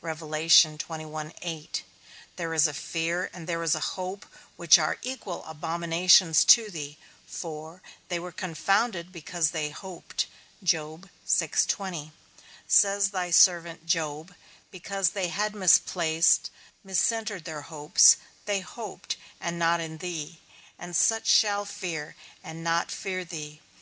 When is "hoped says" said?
9.68-11.60